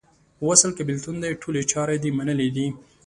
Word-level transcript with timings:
وصل 0.47 0.69
که 0.77 0.83
بیلتون 0.89 1.15
دې 1.23 1.31
ټولي 1.41 1.63
چارې 1.71 1.95
دې 2.03 2.09
منلې 2.17 2.49
دي 2.55 2.67